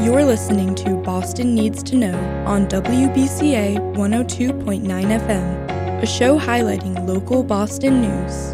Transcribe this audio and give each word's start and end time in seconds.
You're 0.00 0.26
listening 0.26 0.74
to 0.76 0.96
Boston 0.98 1.54
Needs 1.54 1.82
to 1.84 1.96
Know 1.96 2.18
on 2.46 2.66
WBCA 2.66 3.78
102.9 3.96 4.82
FM, 4.84 6.02
a 6.02 6.06
show 6.06 6.38
highlighting 6.38 7.08
local 7.08 7.42
Boston 7.42 8.02
news. 8.02 8.52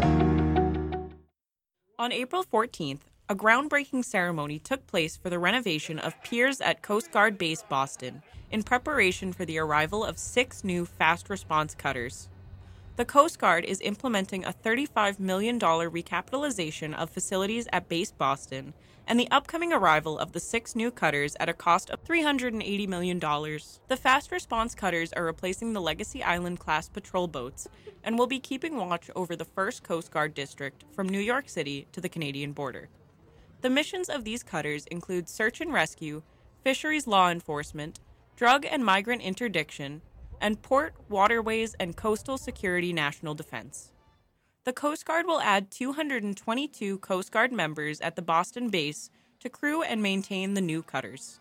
On 1.99 2.13
April 2.13 2.45
14th, 2.45 3.01
a 3.27 3.35
groundbreaking 3.35 4.05
ceremony 4.05 4.57
took 4.57 4.87
place 4.87 5.17
for 5.17 5.29
the 5.29 5.37
renovation 5.37 5.99
of 5.99 6.15
piers 6.23 6.61
at 6.61 6.81
Coast 6.81 7.11
Guard 7.11 7.37
Base 7.37 7.61
Boston 7.67 8.23
in 8.49 8.63
preparation 8.63 9.33
for 9.33 9.43
the 9.43 9.57
arrival 9.57 10.05
of 10.05 10.17
six 10.17 10.63
new 10.63 10.85
fast 10.85 11.29
response 11.29 11.75
cutters. 11.75 12.29
The 12.95 13.05
Coast 13.05 13.39
Guard 13.39 13.65
is 13.65 13.81
implementing 13.81 14.45
a 14.45 14.53
$35 14.53 15.19
million 15.19 15.59
recapitalization 15.59 16.93
of 16.93 17.09
facilities 17.09 17.67
at 17.73 17.89
Base 17.89 18.11
Boston 18.11 18.75
and 19.07 19.19
the 19.19 19.27
upcoming 19.31 19.73
arrival 19.73 20.19
of 20.19 20.31
the 20.31 20.39
six 20.39 20.75
new 20.75 20.91
cutters 20.91 21.35
at 21.39 21.49
a 21.49 21.55
cost 21.55 21.89
of 21.89 22.03
$380 22.03 22.87
million. 22.87 23.19
The 23.19 23.97
fast 23.99 24.31
response 24.31 24.75
cutters 24.75 25.11
are 25.13 25.25
replacing 25.25 25.73
the 25.73 25.81
Legacy 25.81 26.21
Island 26.21 26.59
class 26.59 26.87
patrol 26.87 27.27
boats 27.27 27.67
and 28.03 28.15
will 28.15 28.27
be 28.27 28.39
keeping 28.39 28.77
watch 28.77 29.09
over 29.15 29.35
the 29.35 29.43
1st 29.43 29.81
Coast 29.81 30.11
Guard 30.11 30.35
District 30.35 30.83
from 30.93 31.09
New 31.09 31.19
York 31.19 31.49
City 31.49 31.87
to 31.93 31.99
the 31.99 32.09
Canadian 32.09 32.51
border. 32.51 32.89
The 33.61 33.71
missions 33.71 34.07
of 34.07 34.23
these 34.23 34.43
cutters 34.43 34.85
include 34.85 35.27
search 35.27 35.61
and 35.61 35.73
rescue, 35.73 36.21
fisheries 36.63 37.07
law 37.07 37.31
enforcement, 37.31 37.99
drug 38.35 38.67
and 38.69 38.85
migrant 38.85 39.23
interdiction, 39.23 40.03
and 40.43 40.61
Port, 40.61 40.93
Waterways, 41.09 41.73
and 41.79 41.95
Coastal 41.95 42.37
Security 42.37 42.93
National 42.93 43.33
Defense. 43.33 43.91
The 44.65 44.73
Coast 44.73 45.05
Guard 45.05 45.25
will 45.25 45.39
add 45.39 45.71
222 45.71 46.99
Coast 46.99 47.31
Guard 47.31 47.51
members 47.51 47.99
at 48.01 48.15
the 48.15 48.21
Boston 48.21 48.69
base 48.69 49.09
to 49.39 49.49
crew 49.49 49.81
and 49.81 50.03
maintain 50.03 50.53
the 50.53 50.61
new 50.61 50.83
cutters. 50.83 51.39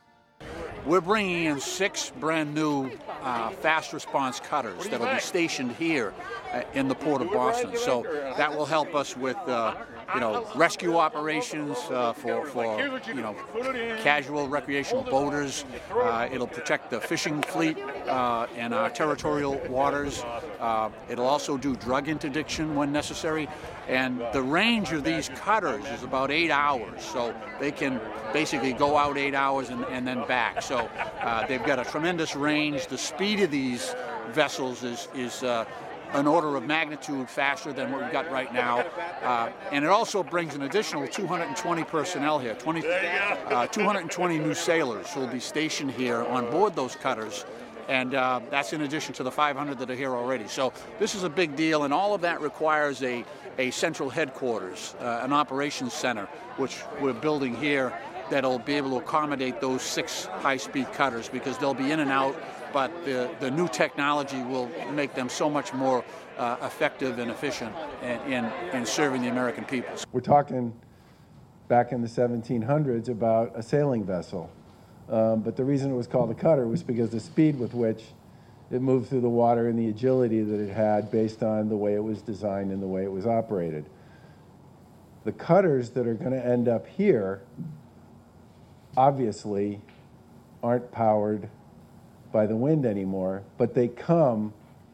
We're 0.86 1.00
bringing 1.00 1.44
in 1.44 1.60
six 1.60 2.10
brand 2.18 2.54
new 2.54 2.90
uh, 3.22 3.50
fast 3.50 3.92
response 3.92 4.40
cutters 4.40 4.88
that 4.88 4.98
will 4.98 5.14
be 5.14 5.20
stationed 5.20 5.72
here 5.72 6.12
uh, 6.52 6.62
in 6.74 6.88
the 6.88 6.94
port 6.96 7.22
of 7.22 7.30
Boston. 7.30 7.76
So 7.76 8.02
that 8.36 8.56
will 8.56 8.66
help 8.66 8.94
us 8.94 9.16
with, 9.16 9.36
uh, 9.46 9.76
you 10.14 10.20
know, 10.20 10.46
rescue 10.54 10.96
operations 10.96 11.78
uh, 11.90 12.12
for, 12.12 12.46
for, 12.46 12.80
you 13.08 13.22
know, 13.22 13.34
casual 14.02 14.48
recreational 14.48 15.02
boaters. 15.04 15.64
Uh, 15.90 16.28
it'll 16.32 16.46
protect 16.46 16.90
the 16.90 17.00
fishing 17.00 17.42
fleet 17.42 17.78
uh, 18.06 18.46
and 18.56 18.74
our 18.74 18.90
territorial 18.90 19.60
waters. 19.68 20.24
it'll 21.08 21.26
also 21.26 21.56
do 21.56 21.76
drug 21.76 22.08
interdiction 22.08 22.74
when 22.74 22.92
necessary. 22.92 23.48
And 23.88 24.22
the 24.32 24.42
range 24.42 24.92
of 24.92 25.04
these 25.04 25.28
cutters 25.30 25.84
is 25.86 26.02
about 26.02 26.30
eight 26.30 26.50
hours, 26.50 27.02
so 27.02 27.34
they 27.58 27.72
can 27.72 28.00
basically 28.32 28.72
go 28.72 28.96
out 28.96 29.18
eight 29.18 29.34
hours 29.34 29.70
and, 29.70 29.84
and 29.86 30.06
then 30.06 30.26
back. 30.26 30.62
So 30.62 30.88
uh, 31.20 31.46
they've 31.46 31.64
got 31.64 31.78
a 31.78 31.84
tremendous 31.84 32.36
range. 32.36 32.86
The 32.86 32.98
speed 32.98 33.40
of 33.40 33.50
these 33.50 33.94
vessels 34.30 34.84
is, 34.84 35.08
is 35.14 35.42
uh, 35.42 35.64
an 36.14 36.26
order 36.26 36.56
of 36.56 36.64
magnitude 36.66 37.28
faster 37.28 37.72
than 37.72 37.90
what 37.90 38.02
we've 38.02 38.12
got 38.12 38.30
right 38.30 38.52
now. 38.52 38.80
Uh, 39.22 39.50
and 39.70 39.84
it 39.84 39.88
also 39.88 40.22
brings 40.22 40.54
an 40.54 40.62
additional 40.62 41.06
220 41.06 41.84
personnel 41.84 42.38
here, 42.38 42.54
20, 42.54 42.82
uh, 42.86 43.66
220 43.66 44.38
new 44.38 44.54
sailors 44.54 45.10
who 45.12 45.20
will 45.20 45.26
be 45.28 45.40
stationed 45.40 45.90
here 45.90 46.22
on 46.24 46.50
board 46.50 46.74
those 46.74 46.96
cutters 46.96 47.44
and 47.88 48.14
uh, 48.14 48.40
that's 48.50 48.72
in 48.72 48.82
addition 48.82 49.12
to 49.14 49.22
the 49.22 49.30
500 49.30 49.78
that 49.78 49.90
are 49.90 49.94
here 49.94 50.14
already. 50.14 50.46
So 50.48 50.72
this 50.98 51.14
is 51.14 51.24
a 51.24 51.28
big 51.28 51.56
deal, 51.56 51.84
and 51.84 51.92
all 51.92 52.14
of 52.14 52.20
that 52.22 52.40
requires 52.40 53.02
a, 53.02 53.24
a 53.58 53.70
central 53.70 54.08
headquarters, 54.08 54.94
uh, 55.00 55.20
an 55.22 55.32
operations 55.32 55.92
center, 55.92 56.26
which 56.56 56.82
we're 57.00 57.12
building 57.12 57.54
here 57.54 57.92
that'll 58.30 58.58
be 58.58 58.74
able 58.74 58.90
to 58.90 58.96
accommodate 58.96 59.60
those 59.60 59.82
six 59.82 60.24
high-speed 60.24 60.90
cutters 60.92 61.28
because 61.28 61.58
they'll 61.58 61.74
be 61.74 61.90
in 61.90 62.00
and 62.00 62.10
out, 62.10 62.34
but 62.72 63.04
the, 63.04 63.30
the 63.40 63.50
new 63.50 63.68
technology 63.68 64.42
will 64.42 64.68
make 64.92 65.14
them 65.14 65.28
so 65.28 65.50
much 65.50 65.72
more 65.72 66.04
uh, 66.38 66.56
effective 66.62 67.18
and 67.18 67.30
efficient 67.30 67.74
in, 68.02 68.20
in, 68.32 68.52
in 68.72 68.86
serving 68.86 69.22
the 69.22 69.28
American 69.28 69.64
people. 69.64 69.94
We're 70.12 70.20
talking 70.20 70.72
back 71.68 71.92
in 71.92 72.02
the 72.02 72.08
1700s 72.08 73.08
about 73.08 73.52
a 73.54 73.62
sailing 73.62 74.04
vessel 74.04 74.50
um, 75.12 75.40
but 75.40 75.56
the 75.56 75.64
reason 75.64 75.92
it 75.92 75.94
was 75.94 76.06
called 76.06 76.30
a 76.30 76.34
cutter 76.34 76.66
was 76.66 76.82
because 76.82 77.10
the 77.10 77.20
speed 77.20 77.58
with 77.58 77.74
which 77.74 78.02
it 78.70 78.80
moved 78.80 79.10
through 79.10 79.20
the 79.20 79.28
water 79.28 79.68
and 79.68 79.78
the 79.78 79.88
agility 79.88 80.42
that 80.42 80.58
it 80.58 80.72
had 80.72 81.10
based 81.10 81.42
on 81.42 81.68
the 81.68 81.76
way 81.76 81.94
it 81.94 82.02
was 82.02 82.22
designed 82.22 82.70
and 82.70 82.82
the 82.82 82.86
way 82.86 83.04
it 83.04 83.12
was 83.12 83.26
operated. 83.26 83.84
The 85.24 85.32
cutters 85.32 85.90
that 85.90 86.06
are 86.06 86.14
going 86.14 86.32
to 86.32 86.44
end 86.44 86.66
up 86.66 86.86
here 86.86 87.42
obviously 88.96 89.80
aren't 90.62 90.90
powered 90.90 91.48
by 92.32 92.46
the 92.46 92.56
wind 92.56 92.86
anymore, 92.86 93.42
but 93.58 93.74
they 93.74 93.88
come 93.88 94.52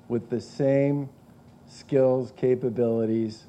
with 0.08 0.28
the 0.28 0.40
same 0.40 1.08
skills, 1.66 2.32
capabilities 2.36 3.44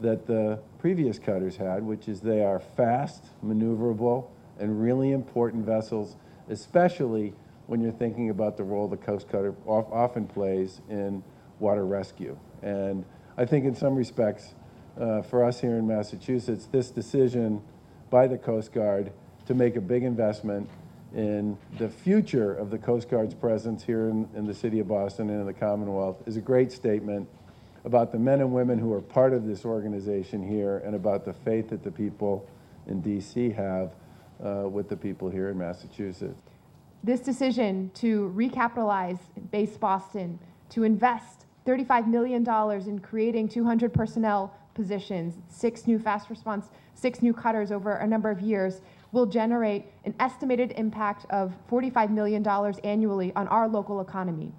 that 0.00 0.26
the 0.26 0.58
previous 0.78 1.18
cutters 1.18 1.56
had, 1.56 1.82
which 1.82 2.08
is 2.08 2.20
they 2.20 2.42
are 2.42 2.60
fast, 2.60 3.24
maneuverable, 3.44 4.26
and 4.58 4.80
really 4.80 5.12
important 5.12 5.64
vessels, 5.64 6.16
especially 6.48 7.34
when 7.66 7.80
you're 7.80 7.92
thinking 7.92 8.30
about 8.30 8.56
the 8.56 8.64
role 8.64 8.88
the 8.88 8.96
Coast 8.96 9.28
Guard 9.28 9.54
often 9.66 10.26
plays 10.26 10.80
in 10.88 11.22
water 11.58 11.84
rescue. 11.84 12.36
And 12.62 13.04
I 13.36 13.44
think 13.44 13.64
in 13.64 13.74
some 13.74 13.94
respects, 13.94 14.54
uh, 14.98 15.22
for 15.22 15.44
us 15.44 15.60
here 15.60 15.76
in 15.76 15.86
Massachusetts, 15.86 16.66
this 16.72 16.90
decision 16.90 17.62
by 18.10 18.26
the 18.26 18.38
Coast 18.38 18.72
Guard 18.72 19.12
to 19.46 19.54
make 19.54 19.76
a 19.76 19.80
big 19.80 20.02
investment 20.02 20.68
in 21.14 21.56
the 21.78 21.88
future 21.88 22.54
of 22.54 22.70
the 22.70 22.78
Coast 22.78 23.08
Guard's 23.08 23.34
presence 23.34 23.82
here 23.82 24.08
in, 24.08 24.28
in 24.34 24.46
the 24.46 24.54
city 24.54 24.78
of 24.80 24.88
Boston 24.88 25.30
and 25.30 25.40
in 25.40 25.46
the 25.46 25.52
Commonwealth 25.52 26.22
is 26.26 26.36
a 26.36 26.40
great 26.40 26.70
statement 26.70 27.28
about 27.84 28.12
the 28.12 28.18
men 28.18 28.40
and 28.40 28.52
women 28.52 28.78
who 28.78 28.92
are 28.92 29.00
part 29.00 29.32
of 29.32 29.46
this 29.46 29.64
organization 29.64 30.46
here 30.46 30.78
and 30.78 30.94
about 30.94 31.24
the 31.24 31.32
faith 31.32 31.70
that 31.70 31.82
the 31.82 31.90
people 31.90 32.46
in 32.86 33.02
DC 33.02 33.54
have 33.54 33.92
uh, 34.44 34.68
with 34.68 34.88
the 34.88 34.96
people 34.96 35.28
here 35.28 35.48
in 35.48 35.58
Massachusetts. 35.58 36.38
This 37.02 37.20
decision 37.20 37.90
to 37.94 38.32
recapitalize 38.36 39.18
Base 39.50 39.76
Boston, 39.76 40.38
to 40.70 40.84
invest 40.84 41.46
$35 41.66 42.06
million 42.06 42.46
in 42.88 42.98
creating 42.98 43.48
200 43.48 43.92
personnel 43.92 44.54
positions, 44.74 45.34
six 45.48 45.86
new 45.86 45.98
fast 45.98 46.28
response, 46.30 46.66
six 46.94 47.22
new 47.22 47.32
cutters 47.32 47.72
over 47.72 47.96
a 47.96 48.06
number 48.06 48.30
of 48.30 48.40
years, 48.40 48.80
will 49.12 49.26
generate 49.26 49.86
an 50.04 50.14
estimated 50.20 50.72
impact 50.76 51.24
of 51.30 51.54
$45 51.70 52.10
million 52.10 52.46
annually 52.84 53.32
on 53.34 53.48
our 53.48 53.68
local 53.68 54.00
economy. 54.00 54.52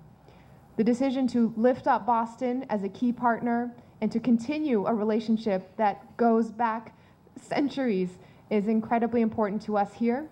The 0.78 0.84
decision 0.84 1.28
to 1.28 1.54
lift 1.58 1.88
up 1.88 2.06
Boston 2.06 2.66
as 2.70 2.84
a 2.84 2.90
key 2.90 3.12
partner 3.12 3.72
and 4.02 4.12
to 4.12 4.20
continue 4.20 4.86
a 4.86 4.94
relationship 4.94 5.76
that 5.78 6.16
goes 6.18 6.52
back 6.52 6.96
centuries 7.40 8.18
is 8.50 8.68
incredibly 8.68 9.22
important 9.22 9.62
to 9.64 9.78
us 9.78 9.94
here. 9.94 10.28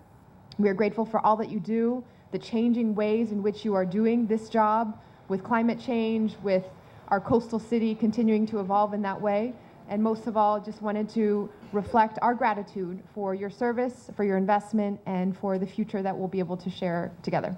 We 0.58 0.70
are 0.70 0.74
grateful 0.74 1.06
for 1.06 1.24
all 1.26 1.36
that 1.38 1.50
you 1.50 1.60
do, 1.60 2.04
the 2.32 2.40
changing 2.40 2.96
ways 2.96 3.32
in 3.32 3.44
which 3.44 3.64
you 3.64 3.74
are 3.76 3.86
doing 3.86 4.26
this 4.26 4.50
job 4.50 5.00
with 5.28 5.44
climate 5.44 5.80
change, 5.80 6.36
with 6.42 6.64
our 7.10 7.20
coastal 7.20 7.60
city 7.60 7.94
continuing 7.94 8.46
to 8.48 8.60
evolve 8.60 8.94
in 8.94 9.02
that 9.04 9.20
way. 9.22 9.54
And 9.90 10.04
most 10.04 10.28
of 10.28 10.36
all, 10.36 10.60
just 10.60 10.82
wanted 10.82 11.08
to 11.10 11.50
reflect 11.72 12.20
our 12.22 12.34
gratitude 12.34 13.02
for 13.14 13.34
your 13.34 13.50
service, 13.50 14.10
for 14.16 14.24
your 14.24 14.38
investment, 14.38 15.00
and 15.06 15.36
for 15.38 15.58
the 15.58 15.68
future 15.68 16.02
that 16.02 16.18
we'll 16.18 16.28
be 16.28 16.40
able 16.40 16.58
to 16.58 16.70
share 16.70 17.12
together. 17.24 17.58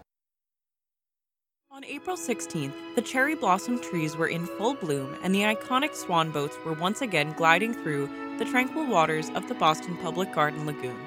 On 1.71 1.85
April 1.85 2.17
16th, 2.17 2.73
the 2.95 3.01
cherry 3.01 3.35
blossom 3.35 3.79
trees 3.79 4.17
were 4.17 4.27
in 4.27 4.45
full 4.45 4.73
bloom 4.73 5.15
and 5.23 5.33
the 5.33 5.43
iconic 5.43 5.95
swan 5.95 6.31
boats 6.31 6.57
were 6.65 6.73
once 6.73 7.01
again 7.01 7.31
gliding 7.37 7.73
through 7.73 8.09
the 8.37 8.45
tranquil 8.45 8.85
waters 8.85 9.29
of 9.29 9.47
the 9.47 9.53
Boston 9.53 9.95
Public 9.97 10.33
Garden 10.33 10.65
Lagoon, 10.65 10.97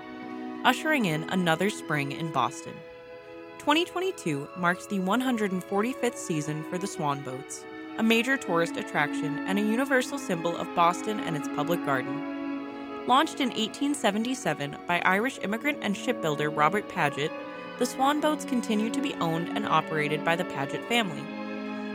ushering 0.64 1.06
in 1.06 1.24
another 1.30 1.68
spring 1.68 2.12
in 2.12 2.32
Boston. 2.32 2.74
2022 3.58 4.48
marks 4.56 4.86
the 4.86 4.98
145th 4.98 6.16
season 6.16 6.64
for 6.70 6.78
the 6.78 6.86
swan 6.86 7.22
boats, 7.22 7.64
a 7.98 8.02
major 8.02 8.36
tourist 8.36 8.76
attraction 8.76 9.38
and 9.46 9.58
a 9.58 9.62
universal 9.62 10.18
symbol 10.18 10.56
of 10.56 10.74
Boston 10.74 11.20
and 11.20 11.36
its 11.36 11.48
public 11.48 11.84
garden. 11.84 13.06
Launched 13.06 13.40
in 13.40 13.48
1877 13.48 14.76
by 14.86 15.02
Irish 15.04 15.38
immigrant 15.42 15.78
and 15.82 15.96
shipbuilder 15.96 16.50
Robert 16.50 16.88
Paget, 16.88 17.32
the 17.78 17.86
swan 17.86 18.20
boats 18.20 18.44
continue 18.44 18.90
to 18.90 19.00
be 19.00 19.14
owned 19.14 19.48
and 19.56 19.66
operated 19.66 20.24
by 20.24 20.36
the 20.36 20.44
Paget 20.44 20.84
family. 20.88 21.22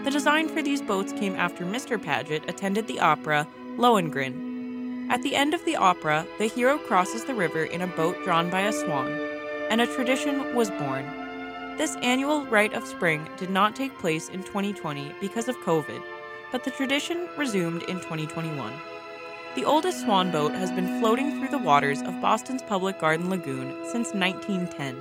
The 0.04 0.12
design 0.12 0.50
for 0.50 0.62
these 0.62 0.82
boats 0.82 1.14
came 1.14 1.36
after 1.36 1.66
Mr. 1.66 2.02
Paget 2.02 2.50
attended 2.50 2.88
the 2.88 3.00
opera 3.00 3.48
Lohengrin. 3.78 5.10
At 5.10 5.22
the 5.22 5.36
end 5.36 5.54
of 5.54 5.64
the 5.66 5.78
opera, 5.78 6.28
the 6.38 6.48
hero 6.48 6.78
crosses 6.78 7.26
the 7.26 7.36
river 7.36 7.64
in 7.64 7.82
a 7.82 7.88
boat 7.88 8.22
drawn 8.24 8.50
by 8.50 8.62
a 8.62 8.74
swan, 8.74 9.10
and 9.70 9.80
a 9.80 9.88
tradition 9.88 10.56
was 10.56 10.70
born. 10.72 11.27
This 11.78 11.96
annual 11.98 12.44
Rite 12.48 12.74
of 12.74 12.88
Spring 12.88 13.30
did 13.38 13.52
not 13.52 13.76
take 13.76 13.96
place 14.00 14.30
in 14.30 14.42
2020 14.42 15.14
because 15.22 15.48
of 15.48 15.56
COVID, 15.58 16.02
but 16.52 16.64
the 16.64 16.72
tradition 16.72 17.30
resumed 17.38 17.84
in 17.84 17.98
2021. 17.98 18.74
The 19.54 19.64
oldest 19.64 20.02
swan 20.02 20.32
boat 20.32 20.54
has 20.54 20.72
been 20.72 21.00
floating 21.00 21.38
through 21.38 21.50
the 21.50 21.64
waters 21.64 22.02
of 22.02 22.20
Boston's 22.20 22.64
Public 22.64 23.00
Garden 23.00 23.30
Lagoon 23.30 23.70
since 23.92 24.12
1910. 24.16 24.96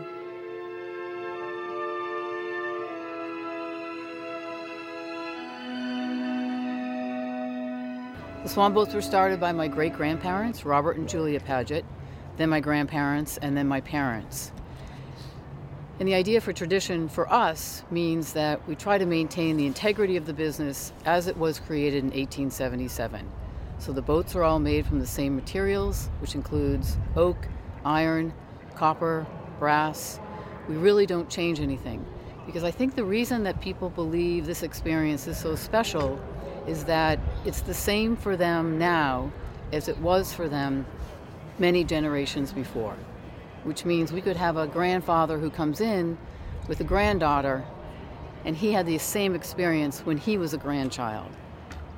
The 8.43 8.49
swan 8.50 8.75
boats 8.75 8.93
were 8.93 9.00
started 9.00 9.40
by 9.40 9.52
my 9.52 9.67
great 9.67 9.94
grandparents, 9.94 10.67
Robert 10.67 10.99
and 10.99 11.08
Julia 11.08 11.40
Paget, 11.40 11.87
then 12.37 12.50
my 12.50 12.61
grandparents, 12.61 13.38
and 13.38 13.56
then 13.56 13.67
my 13.67 13.81
parents. 13.81 14.52
And 15.98 16.06
the 16.06 16.14
idea 16.14 16.43
for 16.43 16.52
tradition 16.52 17.08
for 17.08 17.32
us 17.32 17.82
means 17.90 18.34
that 18.34 18.66
we 18.69 18.75
try 18.75 18.98
to 18.98 19.06
maintain 19.06 19.56
the 19.56 19.66
integrity 19.66 20.19
of 20.19 20.26
the 20.26 20.34
business 20.34 20.93
as 21.06 21.26
it 21.26 21.38
was 21.38 21.58
created 21.58 22.00
in 22.00 22.10
1877. 22.10 23.26
So 23.78 23.93
the 23.93 24.02
boats 24.02 24.37
are 24.37 24.43
all 24.43 24.58
made 24.58 24.84
from 24.84 24.98
the 24.98 25.06
same 25.06 25.34
materials, 25.34 26.10
which 26.20 26.34
includes 26.34 26.98
oak, 27.16 27.48
iron, 27.82 28.34
copper, 28.75 29.26
brass. 29.58 30.20
We 30.69 30.76
really 30.76 31.06
don't 31.06 31.31
change 31.31 31.60
anything. 31.60 32.04
Because 32.44 32.62
I 32.62 32.70
think 32.70 32.94
the 32.94 33.04
reason 33.04 33.42
that 33.44 33.62
people 33.62 33.88
believe 33.88 34.44
this 34.44 34.62
experience 34.62 35.26
is 35.26 35.38
so 35.38 35.56
special 35.56 36.20
is 36.66 36.84
that 36.84 37.19
it's 37.46 37.62
the 37.62 37.75
same 37.75 38.16
for 38.16 38.37
them 38.37 38.78
now 38.78 39.32
as 39.72 39.88
it 39.88 39.96
was 39.99 40.32
for 40.34 40.46
them 40.46 40.84
many 41.58 41.84
generations 41.84 42.52
before 42.52 42.96
which 43.66 43.84
means 43.84 44.12
we 44.12 44.20
could 44.20 44.36
have 44.36 44.56
a 44.56 44.66
grandfather 44.66 45.38
who 45.38 45.50
comes 45.50 45.80
in 45.80 46.16
with 46.68 46.80
a 46.80 46.84
granddaughter 46.84 47.64
and 48.44 48.56
he 48.56 48.72
had 48.72 48.86
the 48.86 48.96
same 48.96 49.34
experience 49.34 50.00
when 50.06 50.16
he 50.16 50.38
was 50.38 50.54
a 50.54 50.58
grandchild. 50.58 51.30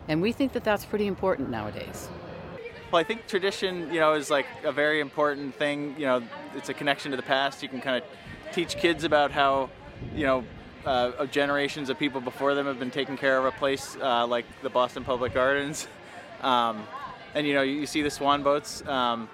And 0.08 0.22
we 0.22 0.32
think 0.32 0.54
that 0.54 0.64
that's 0.64 0.86
pretty 0.86 1.06
important 1.06 1.50
nowadays. 1.50 2.08
Well, 2.90 2.98
I 2.98 3.04
think 3.04 3.26
tradition, 3.26 3.92
you 3.92 4.00
know, 4.00 4.14
is 4.14 4.30
like 4.30 4.46
a 4.64 4.72
very 4.72 5.00
important 5.00 5.54
thing. 5.54 5.94
You 5.98 6.06
know, 6.06 6.22
it's 6.56 6.70
a 6.70 6.74
connection 6.74 7.10
to 7.10 7.18
the 7.18 7.22
past. 7.22 7.62
You 7.62 7.68
can 7.68 7.82
kind 7.82 8.02
of 8.02 8.54
teach 8.54 8.78
kids 8.78 9.04
about 9.04 9.30
how, 9.30 9.68
you 10.14 10.24
know, 10.24 10.44
uh, 10.86 11.26
generations 11.26 11.90
of 11.90 11.98
people 11.98 12.22
before 12.22 12.54
them 12.54 12.64
have 12.64 12.78
been 12.78 12.90
taking 12.90 13.18
care 13.18 13.36
of 13.36 13.44
a 13.44 13.52
place 13.52 13.98
uh, 14.00 14.26
like 14.26 14.46
the 14.62 14.70
Boston 14.70 15.04
Public 15.04 15.34
Gardens. 15.34 15.86
Um, 16.40 16.86
and 17.34 17.48
you 17.48 17.52
know, 17.52 17.62
you, 17.62 17.80
you, 17.80 17.86
see 17.86 18.00
the 18.00 18.10
swan 18.12 18.44
boats. 18.44 18.86
Um, 18.86 19.28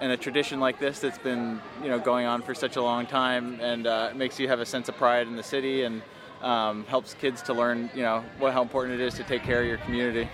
and 0.00 0.12
a 0.12 0.16
tradition 0.16 0.60
like 0.60 0.78
this 0.78 1.00
that's 1.00 1.18
been 1.18 1.60
you 1.82 1.88
know 1.88 1.98
going 1.98 2.26
on 2.26 2.42
for 2.42 2.54
such 2.54 2.76
a 2.76 2.82
long 2.82 3.06
time 3.06 3.58
and 3.60 3.86
uh, 3.86 4.10
makes 4.14 4.38
you 4.38 4.48
have 4.48 4.60
a 4.60 4.66
sense 4.66 4.88
of 4.88 4.96
pride 4.96 5.26
in 5.26 5.36
the 5.36 5.42
city 5.42 5.82
and 5.82 6.02
um, 6.42 6.84
helps 6.84 7.14
kids 7.14 7.42
to 7.42 7.54
learn 7.54 7.90
you 7.94 8.02
know 8.02 8.24
what 8.38 8.52
how 8.52 8.62
important 8.62 9.00
it 9.00 9.04
is 9.04 9.14
to 9.14 9.24
take 9.24 9.42
care 9.42 9.62
of 9.62 9.66
your 9.66 9.78
community. 9.78 10.28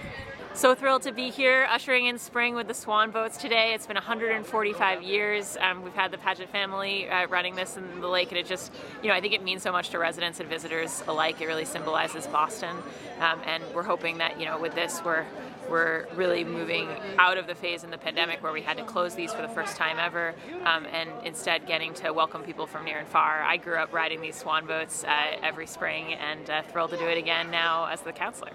So 0.52 0.74
thrilled 0.74 1.02
to 1.02 1.12
be 1.12 1.30
here, 1.30 1.66
ushering 1.70 2.06
in 2.06 2.18
spring 2.18 2.54
with 2.54 2.66
the 2.66 2.74
Swan 2.74 3.12
Boats 3.12 3.38
today. 3.38 3.72
It's 3.72 3.86
been 3.86 3.94
145 3.94 5.02
years. 5.02 5.56
Um, 5.58 5.82
we've 5.82 5.94
had 5.94 6.10
the 6.10 6.18
Paget 6.18 6.50
family 6.50 7.08
uh, 7.08 7.28
running 7.28 7.54
this 7.54 7.76
in 7.76 8.00
the 8.00 8.08
lake, 8.08 8.28
and 8.30 8.36
it 8.36 8.46
just, 8.46 8.72
you 9.00 9.08
know, 9.08 9.14
I 9.14 9.20
think 9.20 9.32
it 9.32 9.42
means 9.42 9.62
so 9.62 9.70
much 9.70 9.90
to 9.90 9.98
residents 9.98 10.40
and 10.40 10.48
visitors 10.50 11.02
alike. 11.06 11.40
It 11.40 11.46
really 11.46 11.64
symbolizes 11.64 12.26
Boston, 12.26 12.76
um, 13.20 13.40
and 13.46 13.62
we're 13.74 13.84
hoping 13.84 14.18
that, 14.18 14.38
you 14.40 14.44
know, 14.44 14.60
with 14.60 14.74
this, 14.74 15.00
we're 15.04 15.24
we're 15.70 16.08
really 16.16 16.42
moving 16.42 16.88
out 17.16 17.38
of 17.38 17.46
the 17.46 17.54
phase 17.54 17.84
in 17.84 17.90
the 17.90 17.98
pandemic 17.98 18.42
where 18.42 18.52
we 18.52 18.60
had 18.60 18.76
to 18.78 18.82
close 18.82 19.14
these 19.14 19.32
for 19.32 19.40
the 19.40 19.48
first 19.48 19.76
time 19.76 20.00
ever 20.00 20.34
um, 20.64 20.84
and 20.86 21.08
instead 21.24 21.64
getting 21.64 21.94
to 21.94 22.12
welcome 22.12 22.42
people 22.42 22.66
from 22.66 22.84
near 22.84 22.98
and 22.98 23.06
far. 23.06 23.42
I 23.42 23.56
grew 23.56 23.76
up 23.76 23.92
riding 23.92 24.20
these 24.20 24.34
swan 24.34 24.66
boats 24.66 25.04
uh, 25.04 25.36
every 25.44 25.68
spring 25.68 26.14
and 26.14 26.50
uh, 26.50 26.62
thrilled 26.62 26.90
to 26.90 26.96
do 26.96 27.06
it 27.06 27.18
again 27.18 27.52
now 27.52 27.86
as 27.86 28.00
the 28.00 28.12
councilor. 28.12 28.50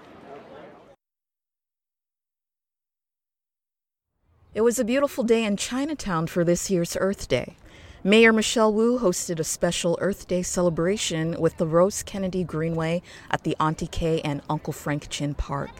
It 4.56 4.64
was 4.64 4.78
a 4.78 4.84
beautiful 4.84 5.22
day 5.22 5.44
in 5.44 5.58
Chinatown 5.58 6.28
for 6.28 6.42
this 6.42 6.70
year's 6.70 6.96
Earth 6.98 7.28
Day. 7.28 7.56
Mayor 8.02 8.32
Michelle 8.32 8.72
Wu 8.72 8.98
hosted 8.98 9.38
a 9.38 9.44
special 9.44 9.98
Earth 10.00 10.26
Day 10.26 10.42
celebration 10.42 11.38
with 11.38 11.58
the 11.58 11.66
Rose 11.66 12.02
Kennedy 12.02 12.42
Greenway 12.42 13.02
at 13.30 13.42
the 13.42 13.54
Auntie 13.60 13.86
Kay 13.86 14.22
and 14.22 14.40
Uncle 14.48 14.72
Frank 14.72 15.10
Chin 15.10 15.34
Park. 15.34 15.72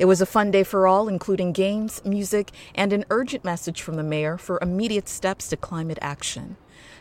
It 0.00 0.06
was 0.06 0.20
a 0.20 0.26
fun 0.26 0.50
day 0.50 0.64
for 0.64 0.88
all, 0.88 1.06
including 1.06 1.52
games, 1.52 2.04
music, 2.04 2.50
and 2.74 2.92
an 2.92 3.04
urgent 3.10 3.44
message 3.44 3.80
from 3.80 3.94
the 3.94 4.02
mayor 4.02 4.36
for 4.36 4.58
immediate 4.60 5.08
steps 5.08 5.48
to 5.50 5.56
climate 5.56 5.98
action. 6.02 6.56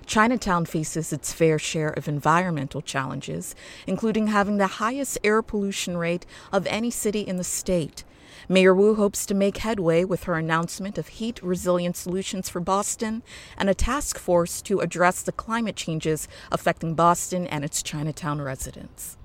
Chinatown 0.05 0.67
faces 0.67 1.11
its 1.11 1.33
fair 1.33 1.57
share 1.57 1.89
of 1.89 2.07
environmental 2.07 2.83
challenges, 2.83 3.55
including 3.87 4.27
having 4.27 4.57
the 4.57 4.67
highest 4.77 5.17
air 5.23 5.41
pollution 5.41 5.97
rate 5.97 6.27
of 6.53 6.67
any 6.67 6.91
city 6.91 7.21
in 7.21 7.37
the 7.37 7.43
state. 7.43 8.03
Mayor 8.47 8.73
Wu 8.73 8.95
hopes 8.95 9.25
to 9.25 9.33
make 9.33 9.57
headway 9.57 10.03
with 10.03 10.23
her 10.23 10.35
announcement 10.35 10.97
of 10.97 11.07
heat 11.07 11.41
resilient 11.41 11.95
solutions 11.95 12.49
for 12.49 12.59
Boston 12.59 13.23
and 13.57 13.69
a 13.69 13.73
task 13.73 14.17
force 14.17 14.61
to 14.63 14.79
address 14.79 15.21
the 15.21 15.31
climate 15.31 15.75
changes 15.75 16.27
affecting 16.51 16.93
Boston 16.93 17.47
and 17.47 17.63
its 17.63 17.81
Chinatown 17.81 18.41
residents. 18.41 19.17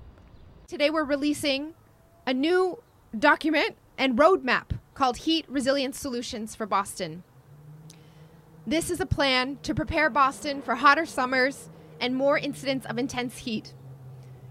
Today 0.66 0.90
we're 0.90 1.04
releasing 1.04 1.74
a 2.26 2.34
new 2.34 2.82
document 3.18 3.76
and 3.98 4.18
roadmap 4.18 4.78
called 4.94 5.18
Heat 5.18 5.44
Resilient 5.48 5.94
Solutions 5.94 6.54
for 6.54 6.66
Boston. 6.66 7.22
This 8.66 8.90
is 8.90 9.00
a 9.00 9.06
plan 9.06 9.58
to 9.62 9.74
prepare 9.74 10.10
Boston 10.10 10.62
for 10.62 10.76
hotter 10.76 11.06
summers 11.06 11.70
and 12.00 12.14
more 12.14 12.38
incidents 12.38 12.86
of 12.86 12.98
intense 12.98 13.38
heat. 13.38 13.74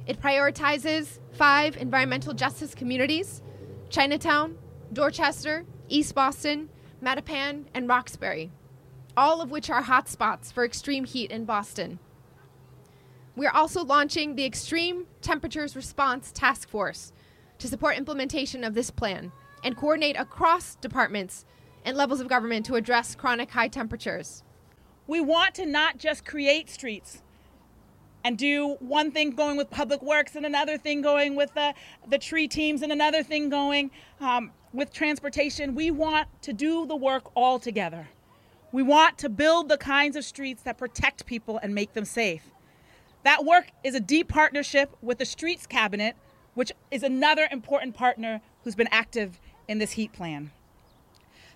It 0.07 0.21
prioritizes 0.21 1.19
five 1.31 1.77
environmental 1.77 2.33
justice 2.33 2.73
communities 2.73 3.41
Chinatown, 3.89 4.57
Dorchester, 4.93 5.65
East 5.87 6.13
Boston, 6.13 6.69
Mattapan, 7.03 7.65
and 7.73 7.87
Roxbury, 7.87 8.51
all 9.17 9.41
of 9.41 9.49
which 9.49 9.69
are 9.69 9.83
hotspots 9.83 10.53
for 10.53 10.63
extreme 10.63 11.05
heat 11.05 11.31
in 11.31 11.45
Boston. 11.45 11.99
We 13.35 13.47
are 13.47 13.55
also 13.55 13.83
launching 13.83 14.35
the 14.35 14.45
Extreme 14.45 15.07
Temperatures 15.21 15.75
Response 15.75 16.31
Task 16.31 16.69
Force, 16.69 17.13
to 17.57 17.67
support 17.67 17.97
implementation 17.97 18.63
of 18.63 18.73
this 18.73 18.89
plan 18.89 19.31
and 19.63 19.75
coordinate 19.75 20.17
across 20.17 20.75
departments 20.75 21.45
and 21.83 21.95
levels 21.97 22.21
of 22.21 22.27
government 22.27 22.65
to 22.65 22.75
address 22.75 23.15
chronic 23.15 23.51
high 23.51 23.67
temperatures. 23.67 24.43
We 25.07 25.19
want 25.19 25.55
to 25.55 25.65
not 25.65 25.97
just 25.97 26.25
create 26.25 26.69
streets 26.69 27.21
and 28.23 28.37
do 28.37 28.75
one 28.79 29.11
thing 29.11 29.31
going 29.31 29.57
with 29.57 29.69
public 29.69 30.01
works 30.01 30.35
and 30.35 30.45
another 30.45 30.77
thing 30.77 31.01
going 31.01 31.35
with 31.35 31.53
the, 31.53 31.73
the 32.07 32.17
tree 32.17 32.47
teams 32.47 32.81
and 32.81 32.91
another 32.91 33.23
thing 33.23 33.49
going 33.49 33.91
um, 34.19 34.51
with 34.73 34.91
transportation. 34.91 35.75
We 35.75 35.91
want 35.91 36.27
to 36.43 36.53
do 36.53 36.85
the 36.85 36.95
work 36.95 37.31
all 37.35 37.59
together. 37.59 38.07
We 38.71 38.83
want 38.83 39.17
to 39.19 39.29
build 39.29 39.69
the 39.69 39.77
kinds 39.77 40.15
of 40.15 40.23
streets 40.23 40.61
that 40.63 40.77
protect 40.77 41.25
people 41.25 41.59
and 41.61 41.73
make 41.73 41.93
them 41.93 42.05
safe. 42.05 42.43
That 43.23 43.45
work 43.45 43.71
is 43.83 43.95
a 43.95 43.99
deep 43.99 44.27
partnership 44.27 44.95
with 45.01 45.17
the 45.17 45.25
Streets 45.25 45.65
Cabinet 45.65 46.15
which 46.59 46.73
is 46.91 47.03
another 47.03 47.47
important 47.51 47.95
partner 47.95 48.41
who's 48.65 48.75
been 48.75 48.89
active 48.91 49.39
in 49.69 49.77
this 49.77 49.91
heat 49.91 50.11
plan. 50.11 50.51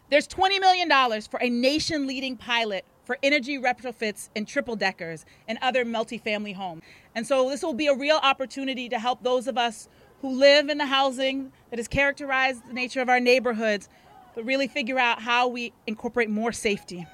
There's 0.10 0.28
$20 0.30 0.62
million 0.62 0.90
for 1.24 1.42
a 1.42 1.50
nation 1.50 2.08
leading 2.08 2.38
pilot 2.38 2.86
for 3.04 3.18
energy 3.22 3.58
retrofits 3.58 4.30
in 4.36 4.46
triple 4.46 4.76
deckers 4.76 5.26
and 5.48 5.58
other 5.62 5.86
multifamily 5.86 6.56
homes. 6.56 6.82
And 7.16 7.28
so 7.28 7.50
this 7.50 7.62
will 7.62 7.74
be 7.74 7.88
a 7.88 7.96
real 7.96 8.20
opportunity 8.22 8.90
to 8.90 9.00
help 9.00 9.24
those 9.24 9.48
of 9.48 9.58
us 9.58 9.90
who 10.22 10.38
live 10.38 10.70
in 10.70 10.78
the 10.78 10.86
housing 10.86 11.52
that 11.70 11.80
has 11.80 11.88
characterized 11.88 12.68
the 12.68 12.74
nature 12.74 13.02
of 13.02 13.10
our 13.10 13.20
neighborhoods, 13.20 13.90
but 14.36 14.46
really 14.46 14.68
figure 14.68 14.98
out 14.98 15.22
how 15.22 15.48
we 15.48 15.74
incorporate 15.86 16.30
more 16.30 16.52
safety. 16.52 17.06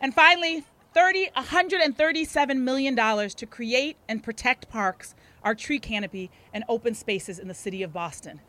And 0.00 0.14
finally, 0.14 0.64
30, 0.94 1.30
$137 1.36 2.56
million 2.56 2.96
to 2.96 3.46
create 3.46 3.96
and 4.08 4.22
protect 4.22 4.68
parks 4.68 5.14
our 5.44 5.54
tree 5.54 5.78
canopy, 5.78 6.30
and 6.52 6.64
open 6.68 6.94
spaces 6.94 7.38
in 7.38 7.48
the 7.48 7.54
city 7.54 7.82
of 7.82 7.92
Boston. 7.92 8.40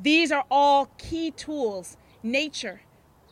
These 0.00 0.30
are 0.30 0.44
all 0.50 0.86
key 0.98 1.30
tools. 1.32 1.96
Nature 2.22 2.80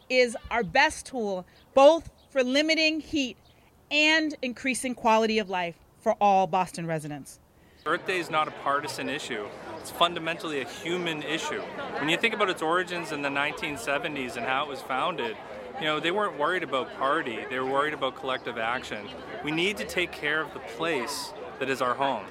is 0.08 0.36
our 0.50 0.62
best 0.62 1.06
tool, 1.06 1.46
both 1.74 2.10
for 2.36 2.44
limiting 2.44 3.00
heat 3.00 3.34
and 3.90 4.36
increasing 4.42 4.94
quality 4.94 5.38
of 5.38 5.48
life 5.48 5.76
for 5.98 6.12
all 6.20 6.46
Boston 6.46 6.86
residents. 6.86 7.40
Earth 7.86 8.06
Day 8.06 8.18
is 8.18 8.28
not 8.28 8.46
a 8.46 8.50
partisan 8.50 9.08
issue. 9.08 9.46
It's 9.80 9.90
fundamentally 9.90 10.60
a 10.60 10.68
human 10.68 11.22
issue. 11.22 11.62
When 11.98 12.10
you 12.10 12.18
think 12.18 12.34
about 12.34 12.50
its 12.50 12.60
origins 12.60 13.10
in 13.10 13.22
the 13.22 13.30
1970s 13.30 14.36
and 14.36 14.44
how 14.44 14.66
it 14.66 14.68
was 14.68 14.82
founded, 14.82 15.34
you 15.80 15.86
know, 15.86 15.98
they 15.98 16.10
weren't 16.10 16.38
worried 16.38 16.62
about 16.62 16.94
party, 16.98 17.38
they 17.48 17.58
were 17.58 17.70
worried 17.70 17.94
about 17.94 18.16
collective 18.16 18.58
action. 18.58 19.08
We 19.42 19.50
need 19.50 19.78
to 19.78 19.86
take 19.86 20.12
care 20.12 20.42
of 20.42 20.52
the 20.52 20.60
place 20.60 21.32
that 21.58 21.70
is 21.70 21.80
our 21.80 21.94
home. 21.94 22.26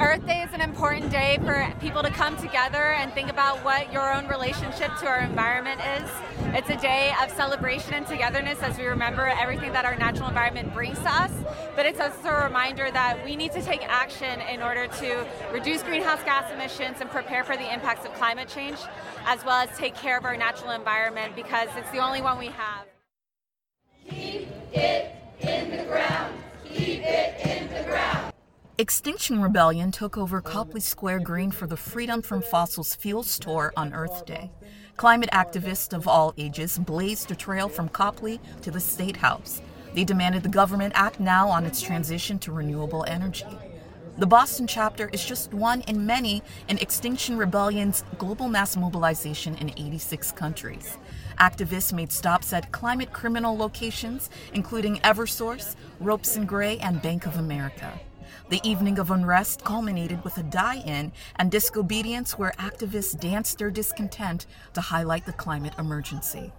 Earth 0.00 0.24
Day 0.26 0.42
is 0.42 0.52
an 0.52 0.60
important 0.60 1.10
day 1.10 1.38
for 1.44 1.74
people 1.80 2.04
to 2.04 2.10
come 2.10 2.36
together 2.36 2.92
and 2.92 3.12
think 3.14 3.28
about 3.28 3.64
what 3.64 3.92
your 3.92 4.14
own 4.14 4.28
relationship 4.28 4.96
to 4.98 5.08
our 5.08 5.18
environment 5.18 5.80
is. 6.00 6.08
It's 6.54 6.70
a 6.70 6.76
day 6.76 7.12
of 7.20 7.32
celebration 7.32 7.94
and 7.94 8.06
togetherness 8.06 8.62
as 8.62 8.78
we 8.78 8.84
remember 8.84 9.26
everything 9.26 9.72
that 9.72 9.84
our 9.84 9.96
natural 9.96 10.28
environment 10.28 10.72
brings 10.72 11.00
to 11.00 11.08
us, 11.10 11.32
but 11.74 11.84
it's 11.84 11.98
also 11.98 12.28
a 12.28 12.44
reminder 12.44 12.92
that 12.92 13.24
we 13.24 13.34
need 13.34 13.50
to 13.52 13.62
take 13.62 13.84
action 13.88 14.40
in 14.42 14.62
order 14.62 14.86
to 14.86 15.26
reduce 15.52 15.82
greenhouse 15.82 16.22
gas 16.22 16.48
emissions 16.52 17.00
and 17.00 17.10
prepare 17.10 17.42
for 17.42 17.56
the 17.56 17.72
impacts 17.72 18.06
of 18.06 18.14
climate 18.14 18.48
change, 18.48 18.78
as 19.26 19.44
well 19.44 19.66
as 19.66 19.76
take 19.76 19.96
care 19.96 20.16
of 20.16 20.24
our 20.24 20.36
natural 20.36 20.70
environment 20.70 21.34
because 21.34 21.68
it's 21.76 21.90
the 21.90 21.98
only 21.98 22.22
one 22.22 22.38
we 22.38 22.46
have. 22.46 22.86
Keep 24.08 24.48
it 24.72 25.12
in 25.40 25.76
the 25.76 25.82
ground. 25.82 26.36
Keep 26.64 27.02
it. 27.02 27.47
Extinction 28.80 29.42
Rebellion 29.42 29.90
took 29.90 30.16
over 30.16 30.40
Copley 30.40 30.80
Square 30.80 31.18
Green 31.20 31.50
for 31.50 31.66
the 31.66 31.76
Freedom 31.76 32.22
from 32.22 32.40
Fossils 32.40 32.94
Fuels 32.94 33.36
tour 33.36 33.72
on 33.76 33.92
Earth 33.92 34.24
Day. 34.24 34.52
Climate 34.96 35.30
activists 35.32 35.92
of 35.92 36.06
all 36.06 36.32
ages 36.38 36.78
blazed 36.78 37.28
a 37.32 37.34
trail 37.34 37.68
from 37.68 37.88
Copley 37.88 38.38
to 38.62 38.70
the 38.70 38.78
State 38.78 39.16
House. 39.16 39.60
They 39.94 40.04
demanded 40.04 40.44
the 40.44 40.48
government 40.48 40.92
act 40.94 41.18
now 41.18 41.48
on 41.48 41.66
its 41.66 41.82
transition 41.82 42.38
to 42.38 42.52
renewable 42.52 43.04
energy. 43.08 43.48
The 44.16 44.28
Boston 44.28 44.68
chapter 44.68 45.08
is 45.12 45.24
just 45.24 45.52
one 45.52 45.80
in 45.88 46.06
many 46.06 46.40
in 46.68 46.78
Extinction 46.78 47.36
Rebellion's 47.36 48.04
global 48.18 48.48
mass 48.48 48.76
mobilization 48.76 49.56
in 49.56 49.70
86 49.70 50.30
countries. 50.30 50.98
Activists 51.40 51.92
made 51.92 52.12
stops 52.12 52.52
at 52.52 52.70
climate 52.70 53.12
criminal 53.12 53.56
locations, 53.56 54.30
including 54.52 54.98
Eversource, 54.98 55.74
Ropes 55.98 56.36
and 56.36 56.46
Gray, 56.46 56.78
and 56.78 57.02
Bank 57.02 57.26
of 57.26 57.38
America. 57.38 57.98
The 58.50 58.66
evening 58.66 58.98
of 58.98 59.10
unrest 59.10 59.62
culminated 59.62 60.24
with 60.24 60.38
a 60.38 60.42
die 60.42 60.76
in 60.76 61.12
and 61.36 61.50
disobedience 61.50 62.38
where 62.38 62.52
activists 62.52 63.18
danced 63.18 63.58
their 63.58 63.70
discontent 63.70 64.46
to 64.72 64.80
highlight 64.80 65.26
the 65.26 65.34
climate 65.34 65.74
emergency. 65.78 66.50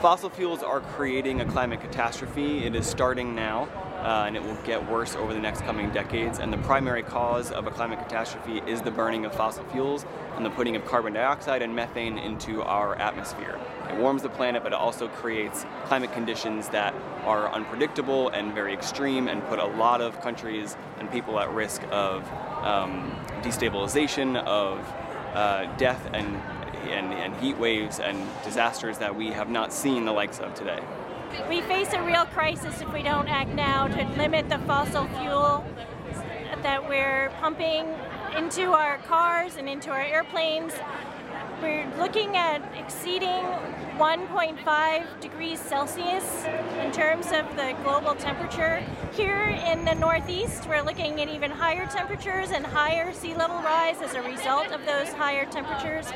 Fossil 0.00 0.30
fuels 0.30 0.62
are 0.62 0.80
creating 0.80 1.40
a 1.40 1.44
climate 1.44 1.80
catastrophe. 1.80 2.64
It 2.64 2.76
is 2.76 2.86
starting 2.86 3.34
now, 3.34 3.64
uh, 4.02 4.24
and 4.26 4.36
it 4.36 4.42
will 4.42 4.54
get 4.62 4.88
worse 4.88 5.16
over 5.16 5.34
the 5.34 5.40
next 5.40 5.62
coming 5.62 5.90
decades. 5.90 6.38
And 6.38 6.52
the 6.52 6.58
primary 6.58 7.02
cause 7.02 7.50
of 7.50 7.66
a 7.66 7.70
climate 7.70 7.98
catastrophe 7.98 8.62
is 8.66 8.82
the 8.82 8.90
burning 8.90 9.24
of 9.24 9.34
fossil 9.34 9.64
fuels 9.64 10.06
and 10.36 10.46
the 10.46 10.50
putting 10.50 10.76
of 10.76 10.84
carbon 10.84 11.14
dioxide 11.14 11.60
and 11.60 11.74
methane 11.74 12.18
into 12.18 12.62
our 12.62 12.94
atmosphere. 12.96 13.58
It 13.90 13.96
warms 13.96 14.22
the 14.22 14.28
planet, 14.28 14.62
but 14.62 14.72
it 14.72 14.78
also 14.78 15.08
creates 15.08 15.66
climate 15.86 16.12
conditions 16.12 16.68
that 16.68 16.94
are 17.24 17.50
unpredictable 17.52 18.28
and 18.28 18.54
very 18.54 18.72
extreme 18.72 19.28
and 19.28 19.44
put 19.48 19.58
a 19.58 19.66
lot 19.66 20.00
of 20.00 20.20
countries 20.20 20.76
and 21.00 21.10
people 21.10 21.40
at 21.40 21.50
risk 21.50 21.82
of 21.90 22.22
um, 22.62 23.10
destabilization, 23.42 24.36
of 24.44 24.78
uh, 25.34 25.64
death, 25.76 26.08
and 26.12 26.40
and, 26.92 27.12
and 27.12 27.34
heat 27.36 27.56
waves 27.58 28.00
and 28.00 28.26
disasters 28.44 28.98
that 28.98 29.14
we 29.14 29.28
have 29.28 29.48
not 29.48 29.72
seen 29.72 30.04
the 30.04 30.12
likes 30.12 30.38
of 30.38 30.54
today. 30.54 30.80
We 31.48 31.60
face 31.62 31.92
a 31.92 32.02
real 32.02 32.24
crisis 32.26 32.80
if 32.80 32.92
we 32.92 33.02
don't 33.02 33.28
act 33.28 33.50
now 33.50 33.88
to 33.88 34.04
limit 34.16 34.48
the 34.48 34.58
fossil 34.60 35.06
fuel 35.18 35.64
that 36.62 36.88
we're 36.88 37.30
pumping 37.40 37.86
into 38.36 38.72
our 38.72 38.98
cars 38.98 39.56
and 39.56 39.68
into 39.68 39.90
our 39.90 40.00
airplanes. 40.00 40.72
We're 41.60 41.86
looking 41.98 42.36
at 42.36 42.62
exceeding 42.76 43.44
1.5 43.98 45.20
degrees 45.22 45.58
Celsius 45.58 46.44
in 46.82 46.92
terms 46.92 47.28
of 47.32 47.46
the 47.56 47.74
global 47.82 48.14
temperature. 48.14 48.84
Here 49.14 49.58
in 49.72 49.86
the 49.86 49.94
Northeast, 49.94 50.68
we're 50.68 50.82
looking 50.82 51.18
at 51.22 51.30
even 51.30 51.50
higher 51.50 51.86
temperatures 51.86 52.50
and 52.50 52.66
higher 52.66 53.14
sea 53.14 53.34
level 53.34 53.56
rise 53.62 54.02
as 54.02 54.12
a 54.12 54.20
result 54.20 54.70
of 54.70 54.84
those 54.84 55.08
higher 55.14 55.46
temperatures. 55.46 56.12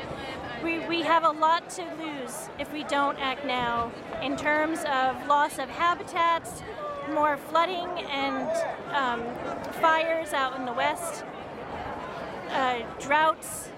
We, 0.63 0.85
we 0.87 1.01
have 1.01 1.23
a 1.23 1.31
lot 1.31 1.71
to 1.71 1.81
lose 1.99 2.49
if 2.59 2.71
we 2.71 2.83
don't 2.83 3.17
act 3.19 3.45
now 3.45 3.91
in 4.21 4.37
terms 4.37 4.81
of 4.81 5.25
loss 5.25 5.57
of 5.57 5.67
habitats, 5.67 6.61
more 7.11 7.35
flooding 7.35 7.89
and 8.11 8.47
um, 8.93 9.23
fires 9.81 10.33
out 10.33 10.55
in 10.55 10.65
the 10.67 10.73
west, 10.73 11.25
uh, 12.51 12.81
droughts, 12.99 13.70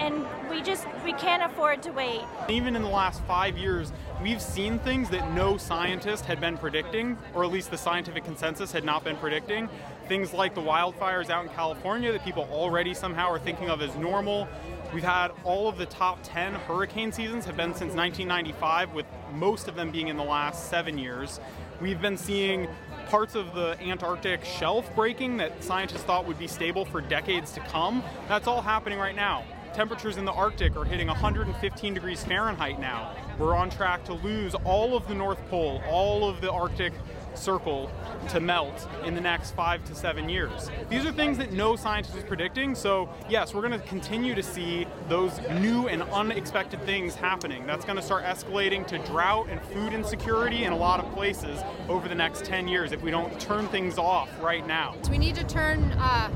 and 0.00 0.26
we 0.50 0.62
just 0.62 0.86
we 1.04 1.12
can't 1.12 1.42
afford 1.42 1.82
to 1.82 1.90
wait. 1.90 2.22
Even 2.48 2.74
in 2.74 2.82
the 2.82 2.88
last 2.88 3.22
five 3.24 3.56
years, 3.56 3.92
we've 4.22 4.40
seen 4.40 4.78
things 4.78 5.10
that 5.10 5.32
no 5.32 5.56
scientist 5.56 6.24
had 6.24 6.40
been 6.40 6.56
predicting, 6.56 7.18
or 7.34 7.44
at 7.44 7.50
least 7.50 7.70
the 7.70 7.78
scientific 7.78 8.24
consensus 8.24 8.72
had 8.72 8.82
not 8.82 9.04
been 9.04 9.16
predicting. 9.16 9.68
Things 10.08 10.32
like 10.32 10.54
the 10.54 10.60
wildfires 10.60 11.30
out 11.30 11.44
in 11.44 11.50
California 11.50 12.10
that 12.12 12.24
people 12.24 12.48
already 12.50 12.94
somehow 12.94 13.28
are 13.28 13.38
thinking 13.38 13.68
of 13.68 13.82
as 13.82 13.94
normal. 13.96 14.48
We've 14.92 15.04
had 15.04 15.28
all 15.44 15.68
of 15.68 15.78
the 15.78 15.86
top 15.86 16.18
10 16.24 16.54
hurricane 16.54 17.12
seasons 17.12 17.44
have 17.44 17.56
been 17.56 17.74
since 17.74 17.94
1995, 17.94 18.92
with 18.92 19.06
most 19.32 19.68
of 19.68 19.76
them 19.76 19.92
being 19.92 20.08
in 20.08 20.16
the 20.16 20.24
last 20.24 20.68
seven 20.68 20.98
years. 20.98 21.38
We've 21.80 22.00
been 22.00 22.16
seeing 22.16 22.66
parts 23.06 23.34
of 23.36 23.54
the 23.54 23.76
Antarctic 23.80 24.44
shelf 24.44 24.92
breaking 24.96 25.36
that 25.36 25.62
scientists 25.62 26.02
thought 26.02 26.26
would 26.26 26.38
be 26.38 26.48
stable 26.48 26.84
for 26.84 27.00
decades 27.00 27.52
to 27.52 27.60
come. 27.60 28.02
That's 28.28 28.48
all 28.48 28.62
happening 28.62 28.98
right 28.98 29.14
now. 29.14 29.44
Temperatures 29.74 30.16
in 30.16 30.24
the 30.24 30.32
Arctic 30.32 30.76
are 30.76 30.84
hitting 30.84 31.06
115 31.06 31.94
degrees 31.94 32.24
Fahrenheit 32.24 32.80
now. 32.80 33.14
We're 33.38 33.54
on 33.54 33.70
track 33.70 34.04
to 34.04 34.14
lose 34.14 34.56
all 34.56 34.96
of 34.96 35.06
the 35.06 35.14
North 35.14 35.38
Pole, 35.48 35.80
all 35.88 36.28
of 36.28 36.40
the 36.40 36.50
Arctic 36.50 36.92
circle 37.34 37.88
to 38.28 38.40
melt 38.40 38.88
in 39.04 39.14
the 39.14 39.20
next 39.20 39.52
five 39.52 39.84
to 39.84 39.94
seven 39.94 40.28
years. 40.28 40.68
These 40.88 41.06
are 41.06 41.12
things 41.12 41.38
that 41.38 41.52
no 41.52 41.76
scientist 41.76 42.16
is 42.16 42.24
predicting, 42.24 42.74
so 42.74 43.08
yes, 43.28 43.54
we're 43.54 43.66
going 43.66 43.80
to 43.80 43.86
continue 43.86 44.34
to 44.34 44.42
see 44.42 44.88
those 45.08 45.40
new 45.60 45.86
and 45.86 46.02
unexpected 46.02 46.84
things 46.84 47.14
happening. 47.14 47.64
That's 47.64 47.84
going 47.84 47.96
to 47.96 48.02
start 48.02 48.24
escalating 48.24 48.84
to 48.88 48.98
drought 48.98 49.48
and 49.48 49.62
food 49.62 49.92
insecurity 49.92 50.64
in 50.64 50.72
a 50.72 50.76
lot 50.76 50.98
of 50.98 51.10
places 51.14 51.60
over 51.88 52.08
the 52.08 52.14
next 52.14 52.44
10 52.44 52.66
years 52.66 52.90
if 52.90 53.02
we 53.02 53.12
don't 53.12 53.40
turn 53.40 53.68
things 53.68 53.98
off 53.98 54.28
right 54.42 54.66
now. 54.66 54.96
We 55.08 55.18
need 55.18 55.36
to 55.36 55.44
turn 55.44 55.92
uh, 55.92 56.30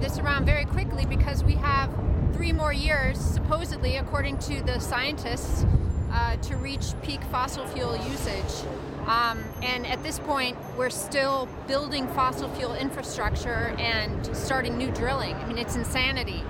this 0.00 0.18
around 0.18 0.46
very 0.46 0.64
quickly 0.64 1.04
because 1.04 1.44
we 1.44 1.54
have 1.56 1.90
three 2.40 2.52
more 2.52 2.72
years, 2.72 3.18
supposedly, 3.18 3.98
according 3.98 4.38
to 4.38 4.62
the 4.62 4.78
scientists, 4.78 5.66
uh, 6.10 6.34
to 6.36 6.56
reach 6.56 6.94
peak 7.02 7.22
fossil 7.24 7.66
fuel 7.66 7.94
usage. 8.08 8.66
Um, 9.06 9.44
and 9.60 9.86
at 9.86 10.02
this 10.02 10.18
point, 10.20 10.56
we're 10.74 10.88
still 10.88 11.50
building 11.68 12.08
fossil 12.08 12.48
fuel 12.54 12.74
infrastructure 12.74 13.74
and 13.78 14.34
starting 14.34 14.78
new 14.78 14.90
drilling. 14.90 15.34
I 15.34 15.44
mean, 15.44 15.58
it's 15.58 15.76
insanity. 15.76 16.42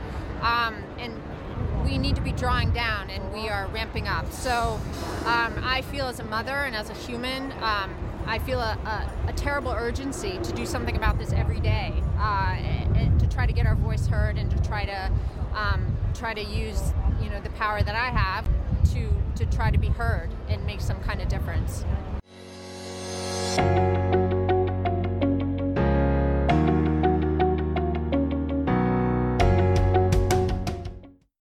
Um, 0.42 0.76
and 0.96 1.20
we 1.84 1.98
need 1.98 2.14
to 2.14 2.22
be 2.22 2.30
drawing 2.30 2.70
down, 2.70 3.10
and 3.10 3.32
we 3.32 3.48
are 3.48 3.66
ramping 3.74 4.06
up. 4.06 4.30
So 4.30 4.78
um, 5.26 5.60
I 5.60 5.82
feel 5.90 6.06
as 6.06 6.20
a 6.20 6.24
mother 6.24 6.54
and 6.54 6.76
as 6.76 6.88
a 6.88 6.94
human, 6.94 7.50
um, 7.62 7.92
I 8.26 8.38
feel 8.38 8.60
a, 8.60 8.78
a, 9.26 9.30
a, 9.30 9.32
terrible 9.32 9.72
urgency 9.72 10.38
to 10.40 10.52
do 10.52 10.66
something 10.66 10.94
about 10.96 11.18
this 11.18 11.32
every 11.32 11.58
day, 11.58 11.92
uh, 12.18 12.54
and, 12.56 12.96
and 12.96 13.18
to 13.18 13.26
try 13.28 13.44
to 13.44 13.52
get 13.52 13.66
our 13.66 13.74
voice 13.74 14.06
heard 14.06 14.38
and 14.38 14.48
to 14.52 14.62
try 14.62 14.84
to 14.84 15.10
um, 15.54 15.96
try 16.14 16.34
to 16.34 16.42
use 16.42 16.92
you 17.22 17.30
know 17.30 17.40
the 17.40 17.50
power 17.50 17.82
that 17.82 17.94
I 17.94 18.10
have 18.10 18.46
to 18.92 19.08
to 19.36 19.46
try 19.46 19.70
to 19.70 19.78
be 19.78 19.88
heard 19.88 20.30
and 20.48 20.64
make 20.66 20.80
some 20.80 21.00
kind 21.00 21.20
of 21.20 21.28
difference. 21.28 21.84